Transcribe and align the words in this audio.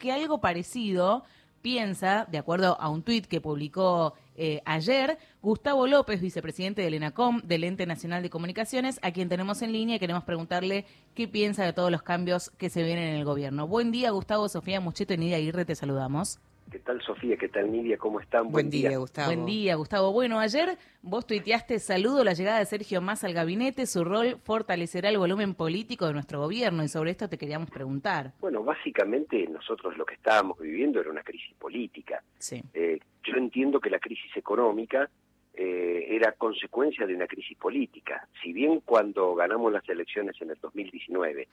que 0.00 0.10
algo 0.10 0.40
parecido 0.40 1.22
piensa, 1.62 2.26
de 2.28 2.38
acuerdo 2.38 2.80
a 2.80 2.88
un 2.88 3.02
tuit 3.02 3.26
que 3.26 3.40
publicó 3.40 4.14
eh, 4.34 4.62
ayer, 4.64 5.18
Gustavo 5.42 5.86
López, 5.86 6.20
vicepresidente 6.20 6.82
del 6.82 6.94
ENACOM, 6.94 7.42
del 7.42 7.64
Ente 7.64 7.86
Nacional 7.86 8.22
de 8.22 8.30
Comunicaciones, 8.30 8.98
a 9.02 9.12
quien 9.12 9.28
tenemos 9.28 9.60
en 9.62 9.72
línea 9.72 9.96
y 9.96 9.98
queremos 9.98 10.24
preguntarle 10.24 10.86
qué 11.14 11.28
piensa 11.28 11.64
de 11.64 11.74
todos 11.74 11.92
los 11.92 12.02
cambios 12.02 12.50
que 12.50 12.70
se 12.70 12.82
vienen 12.82 13.08
en 13.08 13.16
el 13.16 13.24
gobierno. 13.24 13.68
Buen 13.68 13.92
día, 13.92 14.10
Gustavo, 14.10 14.48
Sofía 14.48 14.80
Mucheto 14.80 15.14
y 15.14 15.18
Nidia 15.18 15.36
Aguirre, 15.36 15.66
te 15.66 15.74
saludamos. 15.74 16.40
¿Qué 16.70 16.78
tal, 16.78 17.02
Sofía? 17.02 17.36
¿Qué 17.36 17.48
tal, 17.48 17.72
Nidia? 17.72 17.98
¿Cómo 17.98 18.20
están? 18.20 18.52
Buen, 18.52 18.70
día, 18.70 18.96
Gustavo. 18.96 19.26
Buen 19.26 19.44
día, 19.44 19.74
Gustavo. 19.74 20.12
Bueno, 20.12 20.38
ayer 20.38 20.78
vos 21.02 21.26
tuiteaste 21.26 21.80
saludo 21.80 22.22
la 22.22 22.32
llegada 22.32 22.60
de 22.60 22.64
Sergio 22.64 23.00
Massa 23.00 23.26
al 23.26 23.34
gabinete. 23.34 23.86
Su 23.86 24.04
rol 24.04 24.36
fortalecerá 24.44 25.08
el 25.08 25.18
volumen 25.18 25.54
político 25.54 26.06
de 26.06 26.12
nuestro 26.12 26.38
gobierno 26.38 26.84
y 26.84 26.88
sobre 26.88 27.10
esto 27.10 27.28
te 27.28 27.38
queríamos 27.38 27.70
preguntar. 27.70 28.34
Bueno, 28.40 28.62
básicamente 28.62 29.48
nosotros 29.48 29.96
lo 29.96 30.06
que 30.06 30.14
estábamos 30.14 30.60
viviendo 30.60 31.00
era 31.00 31.10
una 31.10 31.24
crisis 31.24 31.56
política. 31.58 32.22
Sí. 32.38 32.62
Eh, 32.72 33.00
yo 33.24 33.34
entiendo 33.36 33.80
que 33.80 33.90
la 33.90 33.98
crisis 33.98 34.36
económica 34.36 35.10
eh, 35.54 36.06
era 36.08 36.32
consecuencia 36.32 37.04
de 37.04 37.16
una 37.16 37.26
crisis 37.26 37.58
política. 37.58 38.28
Si 38.40 38.52
bien 38.52 38.80
cuando 38.84 39.34
ganamos 39.34 39.72
las 39.72 39.88
elecciones 39.88 40.40
en 40.40 40.50
el 40.50 40.58
2019 40.60 41.48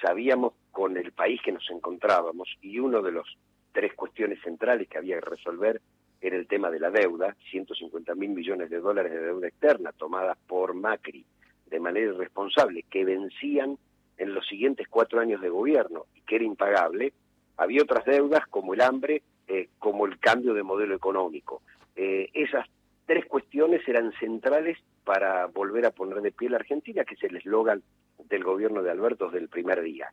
sabíamos 0.00 0.52
con 0.70 0.96
el 0.96 1.10
país 1.12 1.40
que 1.44 1.52
nos 1.52 1.68
encontrábamos 1.70 2.48
y 2.60 2.78
uno 2.78 3.02
de 3.02 3.12
los 3.12 3.26
tres 3.72 3.94
cuestiones 3.94 4.40
centrales 4.42 4.88
que 4.88 4.98
había 4.98 5.18
que 5.20 5.30
resolver 5.30 5.80
era 6.20 6.36
el 6.36 6.46
tema 6.46 6.70
de 6.70 6.78
la 6.78 6.90
deuda, 6.90 7.36
150 7.50 8.14
mil 8.14 8.30
millones 8.30 8.70
de 8.70 8.78
dólares 8.78 9.12
de 9.12 9.20
deuda 9.20 9.48
externa 9.48 9.92
tomadas 9.92 10.38
por 10.46 10.74
Macri 10.74 11.24
de 11.66 11.80
manera 11.80 12.12
irresponsable, 12.12 12.84
que 12.90 13.04
vencían 13.04 13.78
en 14.18 14.34
los 14.34 14.46
siguientes 14.46 14.86
cuatro 14.88 15.20
años 15.20 15.40
de 15.40 15.48
gobierno 15.48 16.06
y 16.14 16.20
que 16.20 16.36
era 16.36 16.44
impagable, 16.44 17.12
había 17.56 17.82
otras 17.82 18.04
deudas 18.04 18.46
como 18.48 18.74
el 18.74 18.82
hambre, 18.82 19.22
eh, 19.48 19.68
como 19.78 20.06
el 20.06 20.18
cambio 20.18 20.54
de 20.54 20.62
modelo 20.62 20.94
económico. 20.94 21.62
Eh, 21.96 22.28
esas 22.34 22.68
tres 23.06 23.26
cuestiones 23.26 23.86
eran 23.88 24.12
centrales 24.20 24.78
para 25.04 25.46
volver 25.46 25.86
a 25.86 25.90
poner 25.90 26.20
de 26.20 26.30
pie 26.30 26.50
la 26.50 26.58
Argentina, 26.58 27.04
que 27.04 27.14
es 27.14 27.22
el 27.24 27.36
eslogan 27.36 27.82
del 28.28 28.44
gobierno 28.44 28.82
de 28.82 28.90
Alberto 28.90 29.26
desde 29.26 29.38
el 29.38 29.48
primer 29.48 29.82
día. 29.82 30.12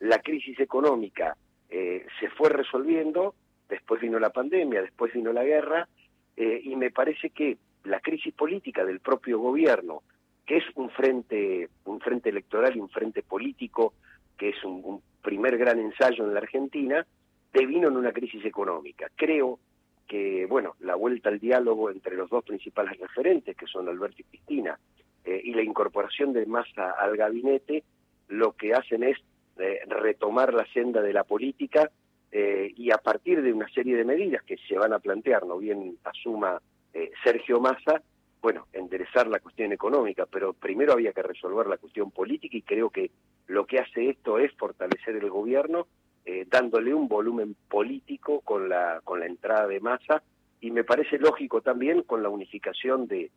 La 0.00 0.18
crisis 0.18 0.60
económica 0.60 1.36
eh, 1.70 2.06
se 2.20 2.30
fue 2.30 2.48
resolviendo, 2.48 3.34
después 3.68 4.00
vino 4.00 4.18
la 4.18 4.30
pandemia, 4.30 4.82
después 4.82 5.12
vino 5.12 5.32
la 5.32 5.44
guerra, 5.44 5.88
eh, 6.36 6.60
y 6.62 6.76
me 6.76 6.90
parece 6.90 7.30
que 7.30 7.58
la 7.84 8.00
crisis 8.00 8.34
política 8.34 8.84
del 8.84 9.00
propio 9.00 9.38
gobierno, 9.38 10.02
que 10.46 10.58
es 10.58 10.64
un 10.74 10.90
frente, 10.90 11.68
un 11.84 12.00
frente 12.00 12.30
electoral 12.30 12.76
y 12.76 12.80
un 12.80 12.88
frente 12.88 13.22
político, 13.22 13.94
que 14.36 14.50
es 14.50 14.64
un, 14.64 15.02
primer 15.22 15.58
gran 15.58 15.78
ensayo 15.78 16.24
en 16.24 16.32
la 16.32 16.40
Argentina, 16.40 17.06
devino 17.52 17.88
en 17.88 17.96
una 17.96 18.12
crisis 18.12 18.44
económica. 18.44 19.10
Creo 19.14 19.58
que, 20.06 20.46
bueno, 20.46 20.74
la 20.80 20.94
vuelta 20.94 21.28
al 21.28 21.38
diálogo 21.38 21.90
entre 21.90 22.16
los 22.16 22.30
dos 22.30 22.44
principales 22.44 22.98
referentes, 22.98 23.56
que 23.56 23.66
son 23.66 23.88
Alberto 23.88 24.16
y 24.20 24.24
Cristina, 24.24 24.78
eh, 25.24 25.40
y 25.44 25.52
la 25.52 25.62
incorporación 25.62 26.32
de 26.32 26.46
Massa 26.46 26.92
al 26.92 27.16
gabinete, 27.16 27.84
lo 28.28 28.52
que 28.52 28.72
hacen 28.72 29.02
es 29.02 29.18
eh, 29.58 29.80
retomar 29.86 30.54
la 30.54 30.66
senda 30.72 31.00
de 31.02 31.12
la 31.12 31.24
política 31.24 31.90
eh, 32.30 32.72
y 32.76 32.90
a 32.90 32.98
partir 32.98 33.42
de 33.42 33.52
una 33.52 33.68
serie 33.70 33.96
de 33.96 34.04
medidas 34.04 34.42
que 34.42 34.56
se 34.68 34.76
van 34.76 34.92
a 34.92 34.98
plantear, 34.98 35.46
no 35.46 35.58
bien 35.58 35.96
asuma 36.04 36.60
eh, 36.92 37.10
Sergio 37.24 37.60
Massa, 37.60 38.02
bueno, 38.40 38.66
enderezar 38.72 39.26
la 39.26 39.40
cuestión 39.40 39.72
económica, 39.72 40.26
pero 40.26 40.52
primero 40.52 40.92
había 40.92 41.12
que 41.12 41.22
resolver 41.22 41.66
la 41.66 41.78
cuestión 41.78 42.10
política 42.10 42.56
y 42.56 42.62
creo 42.62 42.90
que 42.90 43.10
lo 43.46 43.66
que 43.66 43.78
hace 43.78 44.10
esto 44.10 44.38
es 44.38 44.52
fortalecer 44.52 45.16
el 45.16 45.30
gobierno, 45.30 45.86
eh, 46.24 46.46
dándole 46.48 46.94
un 46.94 47.08
volumen 47.08 47.56
político 47.68 48.40
con 48.42 48.68
la, 48.68 49.00
con 49.02 49.20
la 49.20 49.26
entrada 49.26 49.66
de 49.66 49.80
Massa 49.80 50.22
y 50.60 50.70
me 50.70 50.84
parece 50.84 51.18
lógico 51.18 51.62
también 51.62 52.02
con 52.02 52.22
la 52.22 52.28
unificación 52.28 53.06
de, 53.06 53.30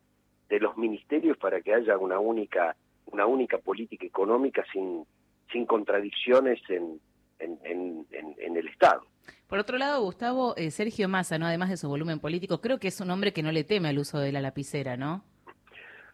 de 0.48 0.60
los 0.60 0.76
ministerios 0.76 1.38
para 1.38 1.62
que 1.62 1.74
haya 1.74 1.96
una 1.96 2.18
única, 2.18 2.76
una 3.06 3.26
única 3.26 3.58
política 3.58 4.04
económica 4.04 4.64
sin 4.72 5.04
sin 5.50 5.66
contradicciones 5.66 6.60
en, 6.68 7.00
en, 7.38 7.58
en, 7.64 8.06
en, 8.38 8.56
el 8.56 8.68
Estado. 8.68 9.02
Por 9.46 9.58
otro 9.58 9.78
lado, 9.78 10.02
Gustavo, 10.02 10.56
eh, 10.56 10.70
Sergio 10.70 11.08
Massa, 11.08 11.38
¿no? 11.38 11.46
además 11.46 11.70
de 11.70 11.76
su 11.76 11.88
volumen 11.88 12.20
político, 12.20 12.60
creo 12.60 12.78
que 12.78 12.88
es 12.88 13.00
un 13.00 13.10
hombre 13.10 13.32
que 13.32 13.42
no 13.42 13.52
le 13.52 13.64
teme 13.64 13.88
al 13.88 13.98
uso 13.98 14.18
de 14.18 14.32
la 14.32 14.40
lapicera, 14.40 14.96
¿no? 14.96 15.24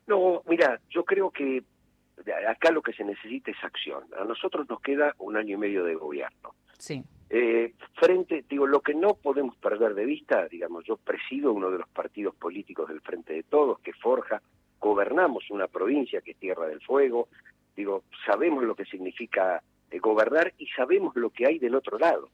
No, 0.06 0.42
mira, 0.46 0.80
yo 0.90 1.04
creo 1.04 1.30
que 1.30 1.62
acá 2.48 2.70
lo 2.70 2.82
que 2.82 2.92
se 2.92 3.04
necesita 3.04 3.50
es 3.50 3.62
acción. 3.62 4.04
A 4.18 4.24
nosotros 4.24 4.68
nos 4.68 4.80
queda 4.80 5.14
un 5.18 5.36
año 5.36 5.56
y 5.56 5.58
medio 5.58 5.84
de 5.84 5.94
gobierno. 5.94 6.54
Sí. 6.78 7.04
Eh, 7.30 7.74
frente, 7.94 8.44
digo, 8.48 8.66
lo 8.66 8.80
que 8.80 8.94
no 8.94 9.14
podemos 9.14 9.56
perder 9.56 9.94
de 9.94 10.06
vista, 10.06 10.48
digamos, 10.48 10.84
yo 10.86 10.96
presido 10.96 11.52
uno 11.52 11.70
de 11.70 11.78
los 11.78 11.88
partidos 11.88 12.34
políticos 12.34 12.88
del 12.88 13.02
Frente 13.02 13.34
de 13.34 13.42
Todos, 13.42 13.80
que 13.80 13.92
forja, 13.92 14.40
gobernamos 14.80 15.50
una 15.50 15.66
provincia 15.66 16.20
que 16.22 16.32
es 16.32 16.38
Tierra 16.38 16.66
del 16.66 16.80
Fuego, 16.80 17.28
Digo, 17.78 18.02
sabemos 18.26 18.64
lo 18.64 18.74
que 18.74 18.84
significa 18.86 19.62
eh, 19.88 20.00
gobernar 20.00 20.52
y 20.58 20.66
sabemos 20.66 21.14
lo 21.14 21.30
que 21.30 21.46
hay 21.46 21.60
del 21.60 21.76
otro 21.76 21.96
lado. 21.96 22.28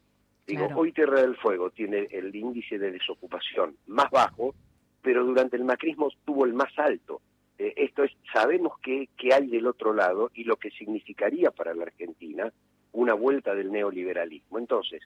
Digo, 0.47 0.67
hoy 0.73 0.91
Tierra 0.91 1.21
del 1.21 1.35
Fuego 1.35 1.69
tiene 1.69 2.07
el 2.09 2.35
índice 2.35 2.79
de 2.79 2.89
desocupación 2.89 3.77
más 3.85 4.09
bajo, 4.09 4.55
pero 5.03 5.23
durante 5.23 5.55
el 5.55 5.63
macrismo 5.63 6.09
tuvo 6.25 6.45
el 6.45 6.55
más 6.55 6.71
alto. 6.79 7.21
Eh, 7.59 7.73
esto 7.77 8.03
es, 8.03 8.11
sabemos 8.33 8.79
qué, 8.81 9.07
hay 9.31 9.45
del 9.45 9.67
otro 9.67 9.93
lado 9.93 10.31
y 10.33 10.45
lo 10.45 10.55
que 10.55 10.71
significaría 10.71 11.51
para 11.51 11.75
la 11.75 11.83
Argentina 11.83 12.51
una 12.93 13.13
vuelta 13.13 13.53
del 13.53 13.71
neoliberalismo. 13.71 14.57
Entonces, 14.57 15.03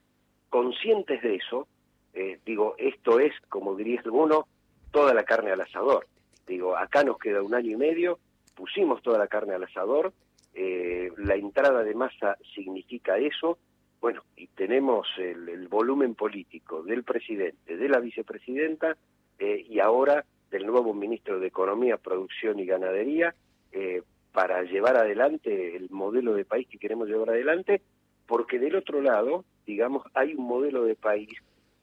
conscientes 0.48 1.22
de 1.22 1.36
eso, 1.36 1.68
eh, 2.14 2.40
digo, 2.46 2.76
esto 2.78 3.20
es, 3.20 3.34
como 3.50 3.76
diría 3.76 4.00
alguno, 4.06 4.48
toda 4.92 5.14
la 5.14 5.26
carne 5.26 5.52
al 5.52 5.60
asador. 5.60 6.08
Digo, 6.48 6.78
acá 6.78 7.04
nos 7.04 7.18
queda 7.18 7.42
un 7.42 7.54
año 7.54 7.72
y 7.72 7.76
medio, 7.76 8.20
pusimos 8.60 9.02
toda 9.02 9.18
la 9.18 9.28
carne 9.28 9.54
al 9.54 9.64
asador, 9.64 10.12
eh, 10.54 11.10
la 11.16 11.36
entrada 11.36 11.82
de 11.82 11.96
masa 11.96 12.38
significa 12.54 13.18
eso, 13.18 13.58
bueno, 14.02 14.22
y 14.36 14.48
tenemos 14.48 15.08
el, 15.18 15.70
volumen 15.70 16.14
político 16.14 16.84
del 16.84 17.04
presidente, 17.04 17.78
de 17.78 17.88
la 17.88 18.00
vicepresidenta 18.00 18.98
eh, 19.38 19.66
y 19.70 19.80
ahora 19.80 20.26
del 20.52 20.66
nuevo 20.66 20.94
ministro 20.94 21.40
de 21.40 21.48
Economía, 21.48 21.96
Producción 21.96 22.60
y 22.60 22.66
Ganadería 22.66 23.34
eh, 23.72 24.02
para 24.34 24.64
llevar 24.64 24.98
adelante 24.98 25.78
el 25.78 25.90
modelo 25.90 26.34
de 26.34 26.44
país 26.44 26.68
que 26.68 26.80
queremos 26.80 27.08
llevar 27.08 27.30
adelante, 27.30 27.82
porque 28.28 28.60
del 28.60 28.76
otro 28.76 29.02
lado, 29.02 29.46
digamos, 29.66 30.04
hay 30.14 30.34
un 30.34 30.46
modelo 30.46 30.84
de 30.84 30.96
país 30.96 31.30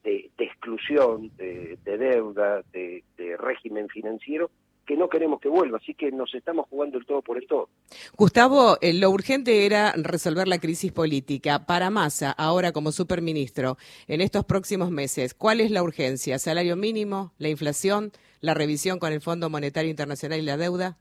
de, 0.03 0.29
exclusión, 0.37 1.31
de, 1.37 1.77
deuda, 1.83 2.61
de 2.71 3.37
régimen 3.37 3.89
financiero 3.89 4.51
que 4.87 4.95
no 4.95 5.09
queremos 5.09 5.41
que 5.41 5.49
vuelva, 5.49 5.77
así 5.77 5.93
que 5.93 6.11
nos 6.11 6.33
estamos 6.33 6.65
jugando 6.69 6.97
el 6.97 7.05
todo 7.05 7.21
por 7.21 7.37
el 7.37 7.45
todo. 7.45 7.69
Gustavo, 8.17 8.77
eh, 8.81 8.93
lo 8.93 9.11
urgente 9.11 9.65
era 9.65 9.91
resolver 9.91 10.47
la 10.47 10.59
crisis 10.59 10.93
política. 10.93 11.65
Para 11.65 11.89
Massa, 11.89 12.31
ahora 12.31 12.71
como 12.71 12.93
superministro, 12.93 13.75
en 14.07 14.21
estos 14.21 14.45
próximos 14.45 14.89
meses, 14.89 15.33
¿cuál 15.33 15.59
es 15.59 15.71
la 15.71 15.83
urgencia? 15.83 16.39
¿Salario 16.39 16.77
mínimo, 16.77 17.33
la 17.37 17.49
inflación, 17.49 18.11
la 18.39 18.53
revisión 18.53 18.97
con 18.97 19.11
el 19.11 19.19
Fondo 19.19 19.49
Monetario 19.49 19.91
Internacional 19.91 20.39
y 20.39 20.43
la 20.43 20.55
deuda? 20.55 20.97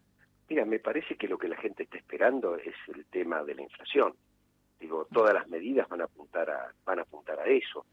Mira, 0.48 0.64
me 0.64 0.80
parece 0.80 1.14
que 1.14 1.28
lo 1.28 1.38
que 1.38 1.48
la 1.48 1.56
gente 1.56 1.84
está 1.84 1.96
esperando 1.96 2.56
es 2.56 2.74
el 2.92 3.04
tema 3.06 3.44
de 3.44 3.54
la 3.54 3.62
inflación. 3.62 4.14
Digo, 4.80 5.06
todas 5.12 5.32
las 5.32 5.48
medidas 5.48 5.88
van 5.88 6.00
a 6.00 6.04
apuntar 6.04 6.50
a, 6.50 6.72
van 6.84 6.98
a 6.98 7.02
apuntar 7.02 7.38
a 7.38 7.46
eso. 7.46 7.86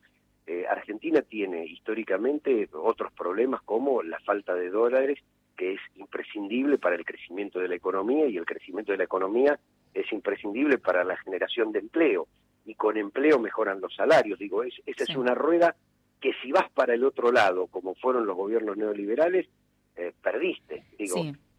Eh, 0.47 0.65
Argentina 0.67 1.21
tiene 1.21 1.65
históricamente 1.65 2.67
otros 2.73 3.13
problemas 3.13 3.61
como 3.61 4.01
la 4.01 4.19
falta 4.19 4.55
de 4.55 4.69
dólares 4.69 5.19
que 5.55 5.73
es 5.73 5.79
imprescindible 5.95 6.77
para 6.77 6.95
el 6.95 7.05
crecimiento 7.05 7.59
de 7.59 7.67
la 7.67 7.75
economía 7.75 8.27
y 8.27 8.37
el 8.37 8.45
crecimiento 8.45 8.91
de 8.91 8.97
la 8.97 9.03
economía 9.03 9.59
es 9.93 10.11
imprescindible 10.11 10.77
para 10.77 11.03
la 11.03 11.17
generación 11.17 11.71
de 11.71 11.79
empleo 11.79 12.27
y 12.65 12.75
con 12.75 12.97
empleo 12.97 13.39
mejoran 13.39 13.81
los 13.81 13.93
salarios. 13.95 14.39
Digo, 14.39 14.63
es, 14.63 14.73
esa 14.85 15.03
es 15.03 15.15
una 15.15 15.35
rueda 15.35 15.75
que 16.21 16.31
si 16.41 16.51
vas 16.51 16.71
para 16.71 16.93
el 16.93 17.03
otro 17.03 17.31
lado, 17.31 17.67
como 17.67 17.95
fueron 17.95 18.25
los 18.25 18.35
gobiernos 18.35 18.77
neoliberales, 18.77 19.47
eh, 19.95 20.13
perdiste. 20.21 20.85
Digo, 20.97 21.17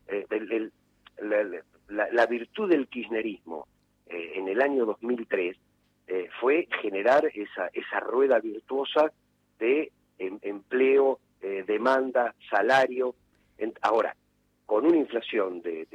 eh, 0.08 0.70
la, 1.88 2.26
virtud 2.26 2.70
del 2.70 2.88
kirchnerismo 2.88 3.68
eh, 4.06 4.32
en 4.36 4.48
el 4.48 4.60
año 4.60 4.86
2003 4.86 5.56
fue 6.40 6.68
generar 6.82 7.30
esa, 7.34 7.68
esa 7.72 8.00
rueda 8.00 8.38
virtuosa 8.38 9.10
de 9.58 9.90
em, 10.18 10.38
empleo, 10.42 11.18
demanda, 11.66 12.34
salario, 12.50 13.14
ahora, 13.82 14.16
con 14.66 14.86
una 14.86 14.96
inflación 14.96 15.60
de, 15.62 15.86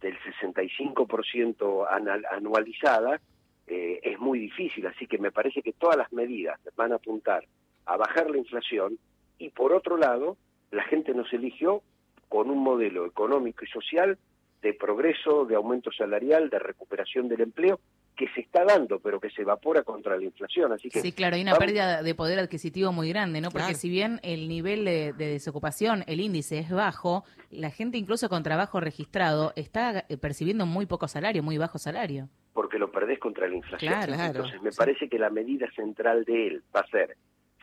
del 0.00 0.18
65% 0.18 1.86
anualizada, 2.30 3.20
eh, 3.66 4.00
es 4.02 4.18
muy 4.18 4.38
difícil, 4.38 4.86
así 4.86 5.06
que 5.06 5.18
me 5.18 5.32
parece 5.32 5.62
que 5.62 5.72
todas 5.72 5.96
las 5.96 6.12
medidas 6.12 6.60
van 6.76 6.92
a 6.92 6.96
apuntar 6.96 7.46
a 7.86 7.96
bajar 7.96 8.30
la 8.30 8.38
inflación 8.38 8.98
y 9.38 9.50
por 9.50 9.72
otro 9.72 9.96
lado, 9.96 10.36
la 10.70 10.84
gente 10.84 11.14
nos 11.14 11.32
eligió 11.32 11.82
con 12.28 12.50
un 12.50 12.58
modelo 12.58 13.06
económico 13.06 13.64
y 13.64 13.68
social 13.68 14.18
de 14.62 14.74
progreso, 14.74 15.44
de 15.44 15.54
aumento 15.54 15.92
salarial, 15.92 16.50
de 16.50 16.58
recuperación 16.58 17.28
del 17.28 17.42
empleo, 17.42 17.80
que 18.16 18.28
se 18.28 18.40
está 18.42 18.64
dando, 18.64 19.00
pero 19.00 19.18
que 19.18 19.30
se 19.30 19.42
evapora 19.42 19.82
contra 19.82 20.16
la 20.16 20.24
inflación. 20.24 20.72
Así 20.72 20.88
que 20.88 21.00
sí, 21.00 21.12
claro, 21.12 21.36
hay 21.36 21.42
una 21.42 21.56
pérdida 21.56 22.02
de 22.02 22.14
poder 22.14 22.38
adquisitivo 22.38 22.92
muy 22.92 23.08
grande, 23.08 23.40
¿no? 23.40 23.50
Porque 23.50 23.74
si 23.74 23.88
bien 23.88 24.20
el 24.22 24.48
nivel 24.48 24.84
de, 24.84 25.12
desocupación, 25.12 26.04
el 26.06 26.20
índice 26.20 26.58
es 26.58 26.70
bajo, 26.70 27.24
la 27.50 27.70
gente 27.70 27.98
incluso 27.98 28.28
con 28.28 28.42
trabajo 28.42 28.80
registrado 28.80 29.52
está 29.56 30.04
eh, 30.08 30.16
percibiendo 30.16 30.66
muy 30.66 30.86
poco 30.86 31.08
salario, 31.08 31.42
muy 31.42 31.58
bajo 31.58 31.78
salario. 31.78 32.28
Porque 32.52 32.78
lo 32.78 32.90
perdés 32.90 33.18
contra 33.18 33.48
la 33.48 33.56
inflación. 33.56 33.92
Entonces 33.92 34.62
me 34.62 34.70
parece 34.70 35.08
que 35.08 35.18
la 35.18 35.30
medida 35.30 35.68
central 35.74 36.24
de 36.24 36.46
él 36.46 36.62
va 36.74 36.80
a 36.80 36.86
ser 36.86 37.16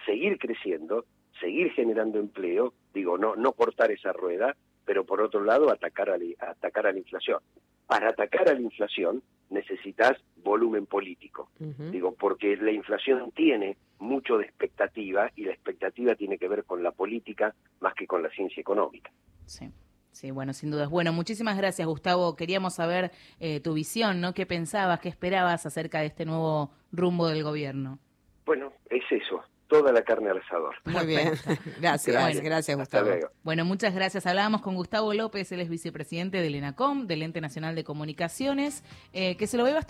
seguir 0.05 0.37
creciendo, 0.37 1.05
seguir 1.39 1.71
generando 1.71 2.19
empleo, 2.19 2.73
digo, 2.93 3.17
no, 3.17 3.35
no 3.35 3.53
cortar 3.53 3.91
esa 3.91 4.11
rueda, 4.11 4.55
pero 4.85 5.05
por 5.05 5.21
otro 5.21 5.43
lado 5.43 5.71
atacar 5.71 6.09
a, 6.09 6.17
atacar 6.49 6.87
a 6.87 6.91
la 6.91 6.99
inflación. 6.99 7.39
Para 7.87 8.09
atacar 8.09 8.49
a 8.49 8.53
la 8.53 8.61
inflación 8.61 9.21
necesitas 9.51 10.17
volumen 10.43 10.85
político. 10.85 11.49
Digo, 11.59 12.15
porque 12.15 12.57
la 12.57 12.71
inflación 12.71 13.31
tiene 13.31 13.77
mucho 13.99 14.37
de 14.37 14.45
expectativa 14.45 15.29
y 15.35 15.45
la 15.45 15.51
expectativa 15.51 16.15
tiene 16.15 16.37
que 16.37 16.47
ver 16.47 16.63
con 16.63 16.81
la 16.81 16.91
política 16.91 17.53
más 17.79 17.93
que 17.93 18.07
con 18.07 18.23
la 18.23 18.29
ciencia 18.29 18.59
económica. 18.61 19.11
Sí. 19.45 19.69
Sí, 20.11 20.29
bueno, 20.29 20.51
sin 20.51 20.71
dudas. 20.71 20.89
Bueno, 20.89 21.13
muchísimas 21.13 21.55
gracias, 21.55 21.87
Gustavo. 21.87 22.35
Queríamos 22.35 22.75
saber 22.75 23.11
eh, 23.39 23.61
tu 23.61 23.73
visión, 23.73 24.19
¿no? 24.19 24.33
¿Qué 24.33 24.45
pensabas, 24.45 24.99
qué 24.99 25.07
esperabas 25.07 25.65
acerca 25.65 26.01
de 26.01 26.07
este 26.07 26.25
nuevo 26.25 26.71
rumbo 26.91 27.29
del 27.29 27.43
gobierno? 27.43 27.97
Bueno, 28.45 28.73
es 28.89 29.03
eso 29.09 29.41
toda 29.71 29.93
la 29.93 30.03
carne 30.03 30.29
al 30.29 30.39
asador. 30.39 30.75
Muy 30.83 31.05
bien, 31.05 31.31
gracias, 31.79 32.41
gracias 32.41 32.77
Gustavo. 32.77 33.09
Bueno, 33.41 33.63
muchas 33.63 33.95
gracias. 33.95 34.25
Hablábamos 34.25 34.61
con 34.61 34.75
Gustavo 34.75 35.13
López, 35.13 35.49
él 35.53 35.61
es 35.61 35.69
vicepresidente 35.69 36.41
del 36.41 36.55
ENACOM, 36.55 37.07
del 37.07 37.23
Ente 37.23 37.39
Nacional 37.39 37.73
de 37.73 37.85
Comunicaciones, 37.85 38.83
eh, 39.13 39.37
que 39.37 39.47
se 39.47 39.55
lo 39.55 39.63
ve 39.63 39.71
bastante 39.71 39.81